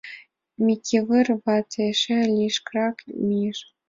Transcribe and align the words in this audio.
Микивыр 0.65 1.27
вате 1.43 1.83
эше 1.91 2.17
лишкырак 2.35 2.97
мийыш. 3.25 3.59